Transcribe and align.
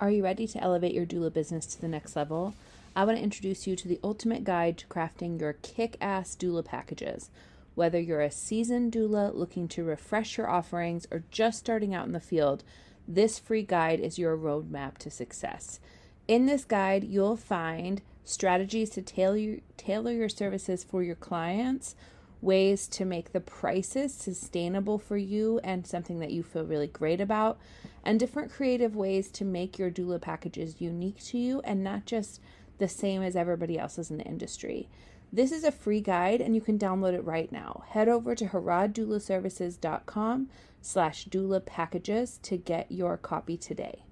Are 0.00 0.10
you 0.10 0.24
ready 0.24 0.46
to 0.46 0.62
elevate 0.62 0.94
your 0.94 1.04
doula 1.04 1.30
business 1.30 1.66
to 1.66 1.80
the 1.80 1.86
next 1.86 2.16
level? 2.16 2.54
I 2.96 3.04
want 3.04 3.18
to 3.18 3.22
introduce 3.22 3.66
you 3.66 3.76
to 3.76 3.86
the 3.86 4.00
ultimate 4.02 4.44
guide 4.44 4.78
to 4.78 4.86
crafting 4.86 5.38
your 5.38 5.52
kick 5.52 5.98
ass 6.00 6.34
doula 6.34 6.64
packages. 6.64 7.28
Whether 7.74 8.00
you're 8.00 8.22
a 8.22 8.30
seasoned 8.30 8.94
doula 8.94 9.34
looking 9.34 9.68
to 9.68 9.84
refresh 9.84 10.38
your 10.38 10.48
offerings 10.48 11.06
or 11.10 11.24
just 11.30 11.58
starting 11.58 11.94
out 11.94 12.06
in 12.06 12.12
the 12.12 12.18
field, 12.18 12.64
this 13.06 13.38
free 13.38 13.62
guide 13.62 14.00
is 14.00 14.18
your 14.18 14.38
roadmap 14.38 14.96
to 14.98 15.10
success. 15.10 15.80
In 16.26 16.46
this 16.46 16.64
guide, 16.64 17.04
you'll 17.04 17.36
find 17.36 18.00
strategies 18.24 18.88
to 18.90 19.02
tailor, 19.02 19.58
tailor 19.76 20.12
your 20.12 20.30
services 20.30 20.82
for 20.82 21.02
your 21.02 21.14
clients, 21.14 21.94
ways 22.40 22.88
to 22.88 23.04
make 23.04 23.32
the 23.32 23.40
prices 23.40 24.14
sustainable 24.14 24.98
for 24.98 25.18
you 25.18 25.60
and 25.62 25.86
something 25.86 26.20
that 26.20 26.30
you 26.30 26.42
feel 26.42 26.64
really 26.64 26.86
great 26.86 27.20
about, 27.20 27.58
and 28.04 28.18
different 28.18 28.50
creative 28.50 28.96
ways 28.96 29.30
to 29.30 29.44
make 29.44 29.78
your 29.78 29.90
doula 29.90 30.20
packages 30.20 30.80
unique 30.80 31.22
to 31.24 31.38
you 31.38 31.60
and 31.64 31.84
not 31.84 32.06
just 32.06 32.40
the 32.78 32.88
same 32.88 33.22
as 33.22 33.36
everybody 33.36 33.78
else's 33.78 34.10
in 34.10 34.18
the 34.18 34.24
industry. 34.24 34.88
This 35.32 35.52
is 35.52 35.64
a 35.64 35.70
free 35.70 36.00
guide 36.00 36.40
and 36.40 36.54
you 36.54 36.60
can 36.60 36.78
download 36.78 37.14
it 37.14 37.24
right 37.24 37.50
now. 37.52 37.84
Head 37.90 38.08
over 38.08 38.34
to 38.34 38.46
harroddoulaservices.com 38.46 40.48
slash 40.80 41.26
doula 41.26 41.64
packages 41.64 42.38
to 42.42 42.56
get 42.56 42.90
your 42.90 43.16
copy 43.16 43.56
today. 43.56 44.02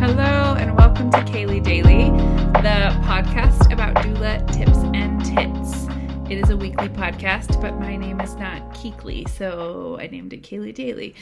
Hello 0.00 0.54
and 0.54 0.76
welcome 0.78 1.10
to 1.10 1.18
Kaylee 1.18 1.62
Daily, 1.62 2.04
the 2.62 2.96
podcast 3.04 3.70
about 3.72 3.96
doula 3.96 4.50
tips. 4.50 4.87
It 6.30 6.36
is 6.36 6.50
a 6.50 6.56
weekly 6.58 6.90
podcast, 6.90 7.58
but 7.62 7.80
my 7.80 7.96
name 7.96 8.20
is 8.20 8.34
not 8.34 8.74
Keekly, 8.74 9.26
so 9.26 9.96
I 9.98 10.08
named 10.08 10.34
it 10.34 10.42
Kaylee 10.42 10.74
Daily. 10.74 11.14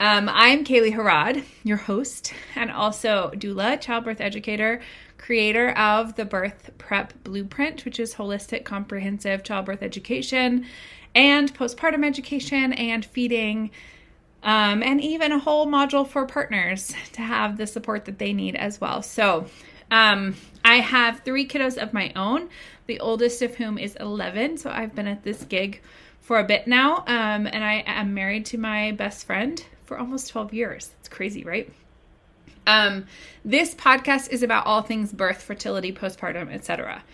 Um, 0.00 0.30
I'm 0.32 0.64
Kaylee 0.64 0.94
Harrod, 0.94 1.44
your 1.62 1.76
host, 1.76 2.32
and 2.54 2.70
also 2.70 3.32
doula, 3.34 3.78
childbirth 3.78 4.18
educator, 4.18 4.80
creator 5.18 5.72
of 5.72 6.14
the 6.14 6.24
Birth 6.24 6.70
Prep 6.78 7.12
Blueprint, 7.22 7.84
which 7.84 8.00
is 8.00 8.14
holistic, 8.14 8.64
comprehensive 8.64 9.44
childbirth 9.44 9.82
education 9.82 10.64
and 11.14 11.52
postpartum 11.52 12.02
education 12.02 12.72
and 12.72 13.04
feeding, 13.04 13.70
um, 14.42 14.82
and 14.82 15.02
even 15.02 15.32
a 15.32 15.38
whole 15.38 15.66
module 15.66 16.08
for 16.08 16.24
partners 16.24 16.94
to 17.12 17.20
have 17.20 17.58
the 17.58 17.66
support 17.66 18.06
that 18.06 18.18
they 18.18 18.32
need 18.32 18.56
as 18.56 18.80
well. 18.80 19.02
So, 19.02 19.48
um, 19.90 20.34
I 20.64 20.76
have 20.76 21.20
three 21.20 21.46
kiddos 21.46 21.76
of 21.76 21.92
my 21.92 22.12
own, 22.16 22.48
the 22.86 23.00
oldest 23.00 23.42
of 23.42 23.54
whom 23.54 23.78
is 23.78 23.96
11. 23.96 24.58
So 24.58 24.70
I've 24.70 24.94
been 24.94 25.06
at 25.06 25.22
this 25.22 25.44
gig 25.44 25.80
for 26.20 26.38
a 26.38 26.44
bit 26.44 26.66
now. 26.66 26.98
Um, 27.06 27.46
and 27.46 27.64
I 27.64 27.84
am 27.86 28.14
married 28.14 28.46
to 28.46 28.58
my 28.58 28.92
best 28.92 29.26
friend 29.26 29.64
for 29.84 29.98
almost 29.98 30.28
12 30.30 30.52
years. 30.52 30.90
It's 30.98 31.08
crazy, 31.08 31.44
right? 31.44 31.72
Um, 32.66 33.06
this 33.44 33.74
podcast 33.74 34.30
is 34.30 34.42
about 34.42 34.66
all 34.66 34.82
things 34.82 35.12
birth, 35.12 35.40
fertility, 35.42 35.92
postpartum, 35.92 36.52
etc. 36.52 37.04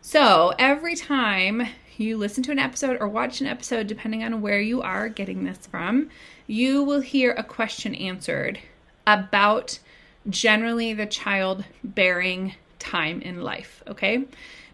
So 0.00 0.54
every 0.58 0.96
time 0.96 1.68
you 1.98 2.16
listen 2.16 2.42
to 2.44 2.50
an 2.50 2.58
episode 2.58 2.96
or 2.98 3.08
watch 3.08 3.42
an 3.42 3.46
episode, 3.46 3.86
depending 3.86 4.24
on 4.24 4.40
where 4.40 4.60
you 4.60 4.80
are 4.80 5.10
getting 5.10 5.44
this 5.44 5.66
from, 5.66 6.08
you 6.46 6.82
will 6.82 7.00
hear 7.00 7.32
a 7.32 7.44
question 7.44 7.94
answered 7.94 8.58
about 9.06 9.78
generally 10.28 10.92
the 10.94 11.06
child 11.06 11.64
bearing 11.82 12.54
time 12.82 13.22
in 13.22 13.42
life. 13.42 13.82
Okay. 13.86 14.24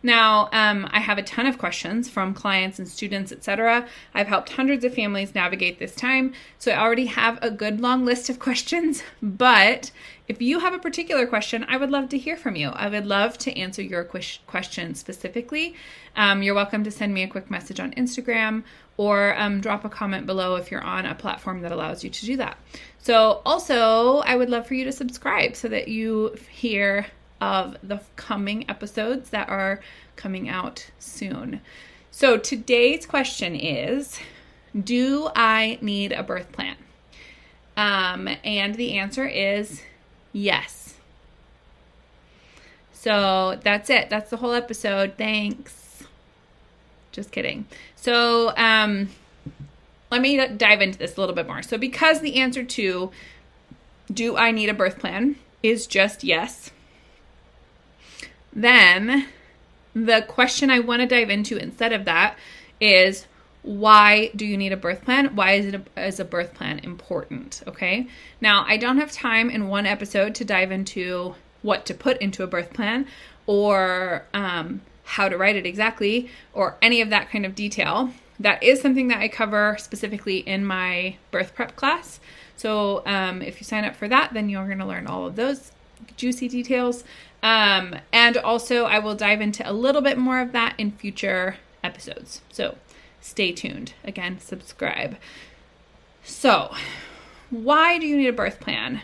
Now, 0.03 0.49
um, 0.53 0.89
I 0.91 1.01
have 1.01 1.19
a 1.19 1.23
ton 1.23 1.47
of 1.47 1.59
questions 1.59 2.09
from 2.09 2.33
clients 2.33 2.79
and 2.79 2.89
students, 2.89 3.33
etc. 3.33 3.87
I've 4.15 4.29
helped 4.29 4.51
hundreds 4.51 4.85
of 4.85 4.95
families 4.95 5.35
navigate 5.35 5.79
this 5.79 5.95
time, 5.95 6.35
so 6.59 6.71
I 6.71 6.81
already 6.81 7.07
have 7.07 7.39
a 7.43 7.51
good 7.51 7.81
long 7.81 8.05
list 8.05 8.31
of 8.31 8.39
questions. 8.49 9.03
But 9.21 9.91
if 10.29 10.41
you 10.41 10.61
have 10.61 10.75
a 10.75 10.79
particular 10.79 11.27
question, 11.27 11.65
I 11.69 11.77
would 11.77 11.91
love 11.91 12.11
to 12.11 12.19
hear 12.19 12.37
from 12.37 12.55
you. 12.55 12.69
I 12.69 12.89
would 12.89 13.07
love 13.07 13.39
to 13.39 13.59
answer 13.59 13.83
your 13.83 14.05
question 14.05 14.95
specifically. 14.95 15.75
Um, 16.15 16.43
you're 16.43 16.55
welcome 16.55 16.85
to 16.85 16.91
send 16.91 17.13
me 17.13 17.23
a 17.23 17.29
quick 17.29 17.51
message 17.51 17.81
on 17.81 17.93
Instagram 17.93 18.63
or 18.99 19.39
um, 19.39 19.61
drop 19.61 19.85
a 19.85 19.89
comment 19.89 20.27
below 20.27 20.57
if 20.57 20.71
you're 20.71 20.83
on 20.83 21.07
a 21.07 21.15
platform 21.15 21.63
that 21.63 21.73
allows 21.73 22.05
you 22.05 22.11
to 22.11 22.27
do 22.27 22.37
that. 22.37 22.59
So, 22.99 23.41
also, 23.47 24.19
I 24.19 24.37
would 24.37 24.51
love 24.51 24.67
for 24.67 24.75
you 24.75 24.85
to 24.85 24.93
subscribe 24.93 25.57
so 25.57 25.69
that 25.69 25.89
you 25.89 26.37
hear 26.51 27.07
of 27.41 27.77
the 27.83 28.01
coming 28.17 28.69
episodes 28.69 29.31
that 29.31 29.49
are 29.49 29.81
coming 30.17 30.49
out 30.49 30.91
soon. 30.99 31.61
So, 32.11 32.37
today's 32.37 33.07
question 33.07 33.55
is 33.55 34.19
Do 34.79 35.31
I 35.37 35.79
need 35.81 36.13
a 36.13 36.23
birth 36.23 36.51
plan? 36.53 36.77
Um, 37.77 38.29
and 38.43 38.75
the 38.75 38.99
answer 38.99 39.27
is 39.27 39.83
yes. 40.33 40.95
So, 42.93 43.61
that's 43.63 43.89
it. 43.89 44.11
That's 44.11 44.31
the 44.31 44.39
whole 44.39 44.53
episode. 44.53 45.15
Thanks. 45.17 46.05
Just 47.13 47.31
kidding. 47.31 47.67
So, 47.95 48.53
um, 48.57 49.09
let 50.11 50.21
me 50.21 50.45
dive 50.57 50.81
into 50.81 50.99
this 50.99 51.17
a 51.17 51.21
little 51.21 51.35
bit 51.35 51.47
more. 51.47 51.63
So, 51.63 51.79
because 51.79 52.21
the 52.21 52.37
answer 52.37 52.65
to 52.65 53.11
do 54.13 54.37
I 54.37 54.51
need 54.51 54.69
a 54.69 54.75
birth 54.75 54.99
plan 54.99 55.37
is 55.63 55.87
just 55.87 56.25
yes, 56.25 56.71
then 58.53 59.27
the 59.95 60.25
question 60.29 60.71
I 60.71 60.81
want 60.81 61.01
to 61.01 61.07
dive 61.07 61.31
into 61.31 61.57
instead 61.57 61.93
of 61.93 62.05
that 62.05 62.37
is 62.81 63.27
why 63.63 64.31
do 64.35 64.47
you 64.47 64.57
need 64.57 64.73
a 64.73 64.77
birth 64.77 65.05
plan? 65.05 65.35
Why 65.35 65.53
is 65.53 65.67
it 65.67 65.75
a, 65.97 66.07
is 66.07 66.21
a 66.21 66.25
birth 66.25 66.55
plan 66.55 66.79
important? 66.81 67.63
Okay. 67.67 68.07
Now, 68.41 68.65
I 68.67 68.77
don't 68.77 68.99
have 68.99 69.13
time 69.13 69.51
in 69.51 69.69
one 69.69 69.87
episode 69.87 70.35
to 70.37 70.45
dive 70.45 70.71
into 70.71 71.35
what 71.63 71.85
to 71.87 71.95
put 71.95 72.19
into 72.19 72.43
a 72.43 72.47
birth 72.47 72.73
plan 72.73 73.07
or 73.47 74.25
um, 74.33 74.81
how 75.05 75.29
to 75.29 75.37
write 75.37 75.57
it 75.57 75.67
exactly 75.67 76.31
or 76.53 76.77
any 76.81 77.01
of 77.01 77.11
that 77.11 77.31
kind 77.31 77.45
of 77.45 77.55
detail. 77.55 78.11
That 78.41 78.63
is 78.63 78.81
something 78.81 79.09
that 79.09 79.19
I 79.19 79.29
cover 79.29 79.77
specifically 79.79 80.39
in 80.39 80.65
my 80.65 81.17
birth 81.31 81.55
prep 81.55 81.75
class. 81.75 82.21
So 82.57 83.03
um, 83.07 83.43
if 83.43 83.61
you 83.61 83.65
sign 83.65 83.85
up 83.85 83.97
for 83.97 84.09
that, 84.09 84.33
then 84.33 84.49
you're 84.49 84.67
going 84.67 84.79
to 84.79 84.87
learn 84.87 85.07
all 85.07 85.27
of 85.27 85.37
those 85.37 85.73
juicy 86.17 86.49
details. 86.49 87.05
Um, 87.43 87.97
and 88.13 88.37
also, 88.37 88.85
I 88.85 88.99
will 88.99 89.15
dive 89.15 89.41
into 89.41 89.69
a 89.69 89.73
little 89.73 90.03
bit 90.03 90.19
more 90.19 90.41
of 90.41 90.53
that 90.53 90.75
in 90.79 90.93
future 90.93 91.57
episodes. 91.83 92.43
So 92.51 92.77
stay 93.21 93.53
tuned. 93.53 93.95
Again, 94.05 94.39
subscribe. 94.41 95.17
So, 96.23 96.75
why 97.51 97.99
do 97.99 98.07
you 98.07 98.17
need 98.17 98.29
a 98.29 98.33
birth 98.33 98.61
plan? 98.61 99.03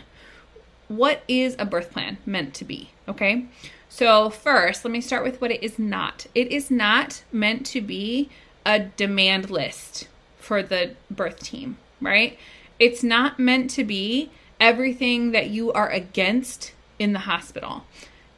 What 0.87 1.23
is 1.27 1.55
a 1.57 1.65
birth 1.65 1.91
plan 1.91 2.17
meant 2.25 2.53
to 2.55 2.65
be? 2.65 2.91
Okay. 3.07 3.45
So, 3.89 4.29
first, 4.29 4.83
let 4.83 4.91
me 4.91 5.01
start 5.01 5.23
with 5.23 5.39
what 5.39 5.51
it 5.51 5.63
is 5.63 5.79
not. 5.79 6.27
It 6.35 6.51
is 6.51 6.69
not 6.69 7.23
meant 7.31 7.65
to 7.67 7.81
be 7.81 8.29
a 8.65 8.79
demand 8.79 9.49
list 9.49 10.07
for 10.37 10.61
the 10.61 10.95
birth 11.09 11.39
team, 11.39 11.77
right? 12.01 12.37
It's 12.77 13.03
not 13.03 13.39
meant 13.39 13.69
to 13.71 13.83
be 13.83 14.31
everything 14.59 15.31
that 15.31 15.49
you 15.49 15.71
are 15.71 15.89
against 15.89 16.73
in 16.99 17.13
the 17.13 17.19
hospital 17.19 17.83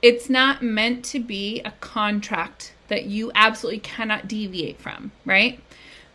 it's 0.02 0.30
not 0.30 0.62
meant 0.62 1.04
to 1.06 1.20
be 1.20 1.62
a 1.66 1.72
contract 1.80 2.74
that 2.88 3.06
you 3.06 3.32
absolutely 3.36 3.80
cannot 3.80 4.28
deviate 4.28 4.80
from, 4.80 5.12
right? 5.26 5.60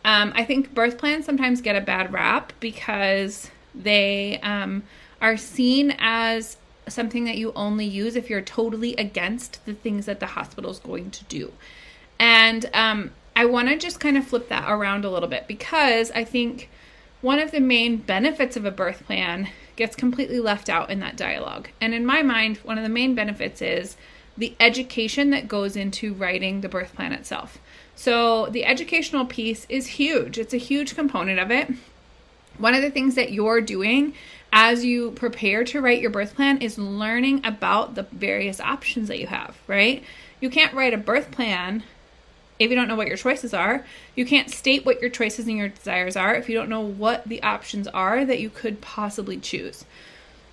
Um, 0.04 0.32
I 0.34 0.44
think 0.44 0.74
birth 0.74 0.98
plans 0.98 1.26
sometimes 1.26 1.60
get 1.60 1.76
a 1.76 1.80
bad 1.80 2.12
rap 2.12 2.52
because 2.60 3.50
they 3.74 4.40
um, 4.42 4.82
are 5.20 5.36
seen 5.36 5.94
as 5.98 6.56
something 6.88 7.24
that 7.24 7.36
you 7.36 7.52
only 7.54 7.84
use 7.84 8.16
if 8.16 8.28
you're 8.28 8.40
totally 8.40 8.96
against 8.96 9.64
the 9.66 9.74
things 9.74 10.06
that 10.06 10.20
the 10.20 10.26
hospital 10.26 10.70
is 10.70 10.78
going 10.78 11.10
to 11.10 11.24
do. 11.24 11.52
And 12.18 12.68
um, 12.74 13.12
I 13.36 13.44
want 13.44 13.68
to 13.68 13.76
just 13.76 14.00
kind 14.00 14.16
of 14.16 14.26
flip 14.26 14.48
that 14.48 14.68
around 14.70 15.04
a 15.04 15.10
little 15.10 15.28
bit 15.28 15.46
because 15.46 16.10
I 16.12 16.24
think 16.24 16.68
one 17.20 17.38
of 17.38 17.52
the 17.52 17.60
main 17.60 17.98
benefits 17.98 18.56
of 18.56 18.64
a 18.64 18.72
birth 18.72 19.04
plan 19.06 19.48
gets 19.76 19.96
completely 19.96 20.38
left 20.40 20.68
out 20.68 20.90
in 20.90 21.00
that 21.00 21.16
dialogue. 21.16 21.68
And 21.80 21.94
in 21.94 22.06
my 22.06 22.22
mind, 22.22 22.58
one 22.58 22.78
of 22.78 22.84
the 22.84 22.90
main 22.90 23.14
benefits 23.14 23.62
is 23.62 23.96
the 24.36 24.54
education 24.60 25.30
that 25.30 25.48
goes 25.48 25.76
into 25.76 26.14
writing 26.14 26.60
the 26.60 26.68
birth 26.68 26.94
plan 26.94 27.12
itself. 27.12 27.58
So, 27.94 28.46
the 28.46 28.64
educational 28.64 29.26
piece 29.26 29.66
is 29.68 29.86
huge, 29.86 30.38
it's 30.38 30.54
a 30.54 30.58
huge 30.58 30.94
component 30.94 31.38
of 31.38 31.50
it. 31.50 31.70
One 32.58 32.74
of 32.74 32.82
the 32.82 32.90
things 32.90 33.14
that 33.14 33.32
you're 33.32 33.60
doing 33.60 34.14
as 34.52 34.84
you 34.84 35.12
prepare 35.12 35.64
to 35.64 35.80
write 35.80 36.00
your 36.00 36.10
birth 36.10 36.34
plan 36.34 36.58
is 36.58 36.78
learning 36.78 37.40
about 37.44 37.94
the 37.94 38.02
various 38.12 38.60
options 38.60 39.08
that 39.08 39.18
you 39.18 39.26
have, 39.26 39.56
right? 39.66 40.04
You 40.40 40.50
can't 40.50 40.74
write 40.74 40.92
a 40.92 40.98
birth 40.98 41.30
plan 41.30 41.82
if 42.64 42.70
you 42.70 42.76
don't 42.76 42.88
know 42.88 42.96
what 42.96 43.08
your 43.08 43.16
choices 43.16 43.54
are. 43.54 43.84
You 44.14 44.24
can't 44.24 44.50
state 44.50 44.84
what 44.84 45.00
your 45.00 45.10
choices 45.10 45.46
and 45.46 45.56
your 45.56 45.68
desires 45.68 46.16
are 46.16 46.34
if 46.34 46.48
you 46.48 46.54
don't 46.54 46.68
know 46.68 46.80
what 46.80 47.24
the 47.24 47.42
options 47.42 47.88
are 47.88 48.24
that 48.24 48.40
you 48.40 48.50
could 48.50 48.80
possibly 48.80 49.38
choose. 49.38 49.84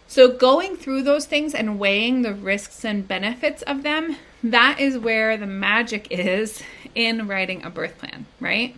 So, 0.08 0.28
going 0.28 0.76
through 0.76 1.04
those 1.04 1.28
things 1.28 1.54
and 1.54 1.78
weighing 1.78 2.24
the 2.24 2.34
risks 2.34 2.84
and 2.84 3.08
benefits 3.08 3.62
of 3.64 3.84
them, 3.84 4.16
that 4.44 4.80
is 4.80 4.98
where 4.98 5.38
the 5.38 5.46
magic 5.46 6.08
is 6.10 6.64
in 6.96 7.28
writing 7.28 7.64
a 7.64 7.70
birth 7.70 8.00
plan, 8.00 8.26
right? 8.40 8.76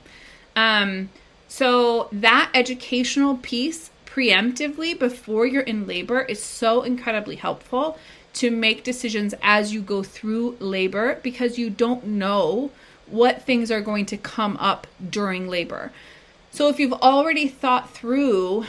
Um, 0.57 1.09
so, 1.47 2.09
that 2.11 2.51
educational 2.53 3.37
piece 3.37 3.91
preemptively 4.05 4.97
before 4.97 5.45
you're 5.45 5.61
in 5.61 5.87
labor 5.87 6.21
is 6.21 6.43
so 6.43 6.81
incredibly 6.81 7.37
helpful 7.37 7.97
to 8.33 8.51
make 8.51 8.83
decisions 8.83 9.33
as 9.41 9.73
you 9.73 9.81
go 9.81 10.03
through 10.03 10.57
labor 10.59 11.19
because 11.23 11.57
you 11.57 11.69
don't 11.69 12.05
know 12.05 12.71
what 13.11 13.43
things 13.43 13.71
are 13.71 13.81
going 13.81 14.05
to 14.07 14.17
come 14.17 14.57
up 14.57 14.87
during 15.09 15.47
labor. 15.47 15.91
So 16.51 16.67
if 16.67 16.79
you've 16.79 16.93
already 16.93 17.47
thought 17.47 17.93
through 17.93 18.65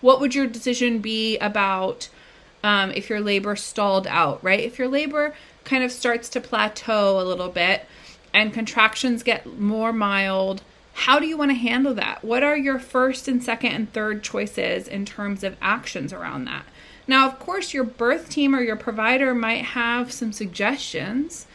what 0.00 0.20
would 0.20 0.34
your 0.34 0.46
decision 0.46 1.00
be 1.00 1.38
about 1.38 2.08
um, 2.62 2.90
if 2.92 3.08
your 3.08 3.20
labor 3.20 3.56
stalled 3.56 4.06
out, 4.06 4.42
right? 4.42 4.60
If 4.60 4.78
your 4.78 4.88
labor 4.88 5.34
kind 5.64 5.84
of 5.84 5.92
starts 5.92 6.28
to 6.30 6.40
plateau 6.40 7.20
a 7.20 7.24
little 7.24 7.48
bit 7.48 7.86
and 8.34 8.52
contractions 8.52 9.22
get 9.22 9.58
more 9.58 9.92
mild, 9.92 10.62
how 10.92 11.18
do 11.18 11.26
you 11.26 11.36
want 11.36 11.50
to 11.50 11.56
handle 11.56 11.94
that? 11.94 12.24
What 12.24 12.42
are 12.42 12.56
your 12.56 12.78
first 12.78 13.28
and 13.28 13.42
second 13.42 13.72
and 13.72 13.92
third 13.92 14.22
choices 14.22 14.88
in 14.88 15.04
terms 15.04 15.44
of 15.44 15.56
actions 15.60 16.12
around 16.12 16.44
that? 16.46 16.64
Now, 17.06 17.26
of 17.26 17.38
course, 17.38 17.72
your 17.72 17.84
birth 17.84 18.30
team 18.30 18.54
or 18.54 18.60
your 18.60 18.76
provider 18.76 19.34
might 19.34 19.64
have 19.64 20.12
some 20.12 20.32
suggestions 20.32 21.46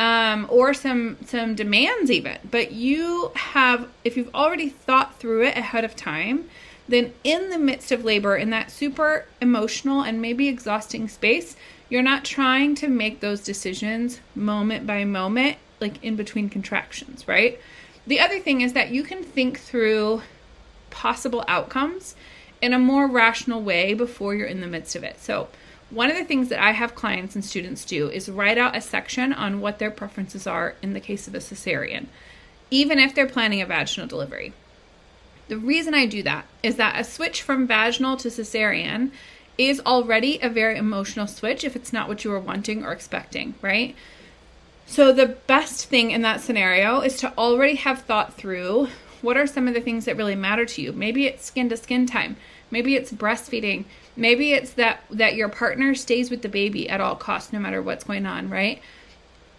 um, 0.00 0.46
or 0.48 0.72
some 0.72 1.18
some 1.26 1.54
demands 1.54 2.10
even, 2.10 2.38
but 2.50 2.72
you 2.72 3.30
have 3.34 3.86
if 4.02 4.16
you've 4.16 4.34
already 4.34 4.70
thought 4.70 5.20
through 5.20 5.44
it 5.44 5.58
ahead 5.58 5.84
of 5.84 5.94
time, 5.94 6.48
then 6.88 7.12
in 7.22 7.50
the 7.50 7.58
midst 7.58 7.92
of 7.92 8.02
labor, 8.02 8.34
in 8.34 8.48
that 8.48 8.70
super 8.70 9.26
emotional 9.42 10.00
and 10.00 10.20
maybe 10.20 10.48
exhausting 10.48 11.06
space, 11.06 11.54
you're 11.90 12.02
not 12.02 12.24
trying 12.24 12.74
to 12.76 12.88
make 12.88 13.20
those 13.20 13.42
decisions 13.42 14.20
moment 14.34 14.86
by 14.86 15.04
moment, 15.04 15.58
like 15.80 16.02
in 16.02 16.16
between 16.16 16.48
contractions, 16.48 17.28
right? 17.28 17.60
The 18.06 18.20
other 18.20 18.40
thing 18.40 18.62
is 18.62 18.72
that 18.72 18.90
you 18.90 19.02
can 19.02 19.22
think 19.22 19.60
through 19.60 20.22
possible 20.88 21.44
outcomes 21.46 22.16
in 22.62 22.72
a 22.72 22.78
more 22.78 23.06
rational 23.06 23.60
way 23.60 23.92
before 23.92 24.34
you're 24.34 24.46
in 24.46 24.62
the 24.62 24.66
midst 24.66 24.96
of 24.96 25.04
it. 25.04 25.20
So, 25.20 25.48
one 25.90 26.10
of 26.10 26.16
the 26.16 26.24
things 26.24 26.48
that 26.48 26.62
I 26.62 26.70
have 26.70 26.94
clients 26.94 27.34
and 27.34 27.44
students 27.44 27.84
do 27.84 28.08
is 28.08 28.28
write 28.28 28.58
out 28.58 28.76
a 28.76 28.80
section 28.80 29.32
on 29.32 29.60
what 29.60 29.78
their 29.78 29.90
preferences 29.90 30.46
are 30.46 30.74
in 30.82 30.92
the 30.92 31.00
case 31.00 31.26
of 31.26 31.34
a 31.34 31.38
cesarean, 31.38 32.06
even 32.70 32.98
if 32.98 33.14
they're 33.14 33.26
planning 33.26 33.60
a 33.60 33.66
vaginal 33.66 34.08
delivery. 34.08 34.52
The 35.48 35.58
reason 35.58 35.94
I 35.94 36.06
do 36.06 36.22
that 36.22 36.46
is 36.62 36.76
that 36.76 37.00
a 37.00 37.02
switch 37.02 37.42
from 37.42 37.66
vaginal 37.66 38.16
to 38.18 38.28
cesarean 38.28 39.10
is 39.58 39.80
already 39.84 40.38
a 40.40 40.48
very 40.48 40.78
emotional 40.78 41.26
switch 41.26 41.64
if 41.64 41.74
it's 41.74 41.92
not 41.92 42.08
what 42.08 42.24
you 42.24 42.30
were 42.30 42.38
wanting 42.38 42.84
or 42.84 42.92
expecting, 42.92 43.54
right? 43.60 43.96
So, 44.86 45.12
the 45.12 45.26
best 45.26 45.86
thing 45.86 46.12
in 46.12 46.22
that 46.22 46.40
scenario 46.40 47.00
is 47.00 47.16
to 47.18 47.36
already 47.36 47.74
have 47.76 48.02
thought 48.02 48.34
through 48.34 48.88
what 49.22 49.36
are 49.36 49.46
some 49.46 49.68
of 49.68 49.74
the 49.74 49.80
things 49.80 50.04
that 50.04 50.16
really 50.16 50.34
matter 50.34 50.64
to 50.64 50.82
you. 50.82 50.92
Maybe 50.92 51.26
it's 51.26 51.44
skin 51.44 51.68
to 51.68 51.76
skin 51.76 52.06
time, 52.06 52.36
maybe 52.70 52.94
it's 52.94 53.12
breastfeeding, 53.12 53.84
maybe 54.16 54.52
it's 54.52 54.72
that 54.72 55.02
that 55.10 55.34
your 55.34 55.48
partner 55.48 55.94
stays 55.94 56.30
with 56.30 56.42
the 56.42 56.48
baby 56.48 56.88
at 56.88 57.00
all 57.00 57.16
costs 57.16 57.52
no 57.52 57.58
matter 57.58 57.82
what's 57.82 58.04
going 58.04 58.26
on, 58.26 58.48
right? 58.50 58.80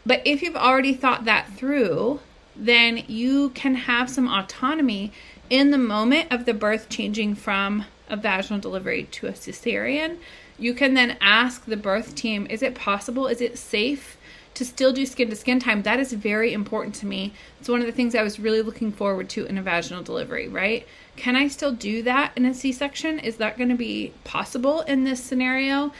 But 0.05 0.21
if 0.25 0.41
you've 0.41 0.55
already 0.55 0.93
thought 0.93 1.25
that 1.25 1.51
through, 1.53 2.19
then 2.55 3.03
you 3.07 3.49
can 3.51 3.75
have 3.75 4.09
some 4.09 4.27
autonomy 4.27 5.11
in 5.49 5.71
the 5.71 5.77
moment 5.77 6.31
of 6.31 6.45
the 6.45 6.53
birth 6.53 6.89
changing 6.89 7.35
from 7.35 7.85
a 8.09 8.15
vaginal 8.15 8.59
delivery 8.59 9.03
to 9.11 9.27
a 9.27 9.31
cesarean. 9.31 10.17
You 10.57 10.73
can 10.73 10.93
then 10.93 11.17
ask 11.21 11.65
the 11.65 11.77
birth 11.77 12.15
team, 12.15 12.47
is 12.49 12.61
it 12.61 12.75
possible? 12.75 13.27
Is 13.27 13.41
it 13.41 13.57
safe? 13.57 14.17
To 14.61 14.65
still 14.65 14.93
do 14.93 15.07
skin 15.07 15.27
to 15.27 15.35
skin 15.35 15.59
time, 15.59 15.81
that 15.81 15.99
is 15.99 16.13
very 16.13 16.53
important 16.53 16.93
to 16.93 17.07
me. 17.07 17.33
It's 17.59 17.67
one 17.67 17.79
of 17.79 17.87
the 17.87 17.91
things 17.91 18.13
I 18.13 18.21
was 18.21 18.39
really 18.39 18.61
looking 18.61 18.91
forward 18.91 19.27
to 19.29 19.47
in 19.47 19.57
a 19.57 19.61
vaginal 19.63 20.03
delivery, 20.03 20.47
right? 20.47 20.87
Can 21.15 21.35
I 21.35 21.47
still 21.47 21.71
do 21.71 22.03
that 22.03 22.33
in 22.35 22.45
a 22.45 22.53
C 22.53 22.71
section? 22.71 23.17
Is 23.17 23.37
that 23.37 23.57
going 23.57 23.69
to 23.69 23.75
be 23.75 24.13
possible 24.23 24.81
in 24.81 25.03
this 25.03 25.23
scenario? 25.23 25.93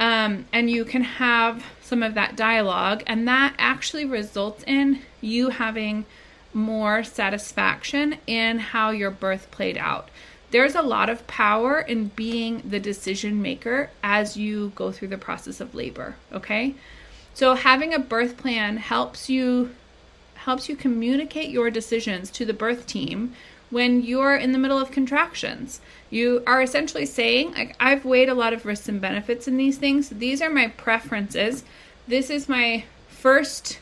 Um, 0.00 0.46
and 0.52 0.68
you 0.68 0.84
can 0.84 1.02
have 1.02 1.64
some 1.80 2.02
of 2.02 2.14
that 2.14 2.34
dialogue, 2.34 3.04
and 3.06 3.28
that 3.28 3.54
actually 3.56 4.04
results 4.04 4.64
in 4.66 5.02
you 5.20 5.50
having 5.50 6.04
more 6.52 7.04
satisfaction 7.04 8.16
in 8.26 8.58
how 8.58 8.90
your 8.90 9.12
birth 9.12 9.48
played 9.52 9.78
out. 9.78 10.08
There's 10.50 10.74
a 10.74 10.82
lot 10.82 11.08
of 11.08 11.24
power 11.28 11.80
in 11.80 12.08
being 12.08 12.62
the 12.68 12.80
decision 12.80 13.40
maker 13.40 13.90
as 14.02 14.36
you 14.36 14.72
go 14.74 14.90
through 14.90 15.08
the 15.08 15.18
process 15.18 15.60
of 15.60 15.72
labor, 15.72 16.16
okay? 16.32 16.74
So 17.38 17.54
having 17.54 17.94
a 17.94 18.00
birth 18.00 18.36
plan 18.36 18.78
helps 18.78 19.30
you 19.30 19.70
helps 20.34 20.68
you 20.68 20.74
communicate 20.74 21.50
your 21.50 21.70
decisions 21.70 22.32
to 22.32 22.44
the 22.44 22.52
birth 22.52 22.84
team 22.84 23.32
when 23.70 24.02
you're 24.02 24.34
in 24.34 24.50
the 24.50 24.58
middle 24.58 24.80
of 24.80 24.90
contractions. 24.90 25.80
You 26.10 26.42
are 26.48 26.60
essentially 26.60 27.06
saying, 27.06 27.52
like, 27.52 27.76
I've 27.78 28.04
weighed 28.04 28.28
a 28.28 28.34
lot 28.34 28.52
of 28.52 28.66
risks 28.66 28.88
and 28.88 29.00
benefits 29.00 29.46
in 29.46 29.56
these 29.56 29.78
things. 29.78 30.08
These 30.08 30.42
are 30.42 30.50
my 30.50 30.66
preferences. 30.66 31.62
This 32.08 32.28
is 32.28 32.48
my 32.48 32.82
first 33.06 33.78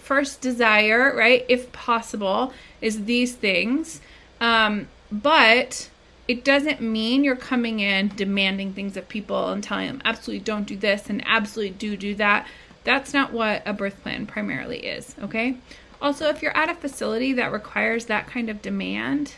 first 0.00 0.40
desire, 0.40 1.14
right? 1.16 1.46
If 1.48 1.70
possible, 1.70 2.52
is 2.80 3.04
these 3.04 3.36
things. 3.36 4.00
Um, 4.40 4.88
but 5.12 5.88
it 6.26 6.42
doesn't 6.42 6.80
mean 6.80 7.22
you're 7.22 7.36
coming 7.36 7.78
in 7.78 8.08
demanding 8.16 8.72
things 8.72 8.96
of 8.96 9.08
people 9.08 9.50
and 9.50 9.62
telling 9.62 9.86
them 9.86 10.02
absolutely 10.04 10.42
don't 10.42 10.66
do 10.66 10.76
this 10.76 11.08
and 11.08 11.22
absolutely 11.24 11.76
do 11.76 11.96
do 11.96 12.16
that. 12.16 12.44
That's 12.84 13.12
not 13.12 13.32
what 13.32 13.62
a 13.64 13.72
birth 13.72 14.02
plan 14.02 14.26
primarily 14.26 14.78
is, 14.78 15.14
okay? 15.22 15.56
Also, 16.00 16.28
if 16.28 16.42
you're 16.42 16.56
at 16.56 16.68
a 16.68 16.74
facility 16.74 17.32
that 17.34 17.52
requires 17.52 18.06
that 18.06 18.26
kind 18.26 18.50
of 18.50 18.60
demand, 18.60 19.34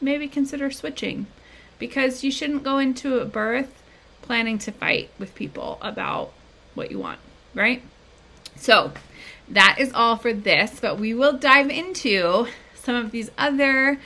maybe 0.00 0.28
consider 0.28 0.70
switching 0.70 1.26
because 1.78 2.22
you 2.22 2.30
shouldn't 2.30 2.62
go 2.62 2.78
into 2.78 3.18
a 3.18 3.24
birth 3.24 3.82
planning 4.22 4.58
to 4.58 4.70
fight 4.70 5.10
with 5.18 5.34
people 5.34 5.78
about 5.82 6.32
what 6.74 6.90
you 6.90 6.98
want, 6.98 7.18
right? 7.54 7.82
So, 8.56 8.92
that 9.48 9.76
is 9.80 9.92
all 9.92 10.16
for 10.16 10.32
this, 10.32 10.78
but 10.78 10.98
we 10.98 11.12
will 11.12 11.32
dive 11.32 11.70
into 11.70 12.46
some 12.74 12.94
of 12.94 13.10
these 13.10 13.30
other 13.36 13.98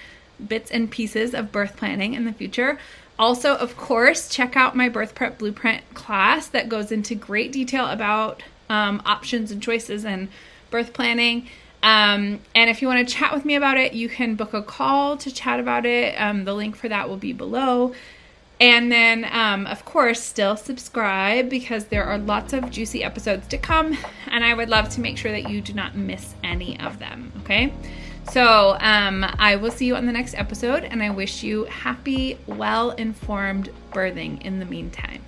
bits 0.44 0.70
and 0.70 0.90
pieces 0.90 1.34
of 1.34 1.52
birth 1.52 1.76
planning 1.76 2.14
in 2.14 2.24
the 2.24 2.32
future. 2.32 2.78
Also, 3.18 3.54
of 3.54 3.76
course, 3.76 4.28
check 4.28 4.56
out 4.56 4.74
my 4.74 4.88
birth 4.88 5.14
prep 5.14 5.38
blueprint 5.38 5.82
class 5.94 6.46
that 6.48 6.68
goes 6.68 6.90
into 6.90 7.14
great 7.14 7.52
detail 7.52 7.86
about 7.86 8.42
um, 8.68 9.02
options 9.04 9.50
and 9.50 9.62
choices 9.62 10.04
and 10.04 10.28
birth 10.70 10.92
planning. 10.92 11.48
Um, 11.82 12.40
and 12.54 12.70
if 12.70 12.80
you 12.80 12.88
want 12.88 13.06
to 13.06 13.14
chat 13.14 13.34
with 13.34 13.44
me 13.44 13.56
about 13.56 13.76
it, 13.76 13.92
you 13.92 14.08
can 14.08 14.36
book 14.36 14.54
a 14.54 14.62
call 14.62 15.18
to 15.18 15.30
chat 15.30 15.60
about 15.60 15.84
it. 15.84 16.14
Um, 16.18 16.44
the 16.44 16.54
link 16.54 16.76
for 16.76 16.88
that 16.88 17.08
will 17.08 17.18
be 17.18 17.34
below. 17.34 17.94
And 18.60 18.90
then, 18.90 19.26
um, 19.30 19.66
of 19.66 19.84
course, 19.84 20.22
still 20.22 20.56
subscribe 20.56 21.50
because 21.50 21.86
there 21.86 22.04
are 22.04 22.16
lots 22.16 22.52
of 22.52 22.70
juicy 22.70 23.04
episodes 23.04 23.46
to 23.48 23.58
come. 23.58 23.98
And 24.28 24.44
I 24.44 24.54
would 24.54 24.70
love 24.70 24.88
to 24.90 25.00
make 25.00 25.18
sure 25.18 25.32
that 25.32 25.50
you 25.50 25.60
do 25.60 25.74
not 25.74 25.94
miss 25.94 26.34
any 26.42 26.80
of 26.80 26.98
them. 26.98 27.32
Okay. 27.40 27.74
So 28.30 28.78
um, 28.80 29.26
I 29.38 29.56
will 29.56 29.70
see 29.70 29.86
you 29.86 29.96
on 29.96 30.06
the 30.06 30.12
next 30.12 30.34
episode. 30.34 30.84
And 30.84 31.02
I 31.02 31.10
wish 31.10 31.42
you 31.42 31.64
happy, 31.64 32.38
well 32.46 32.92
informed 32.92 33.68
birthing 33.92 34.40
in 34.42 34.58
the 34.60 34.64
meantime. 34.64 35.22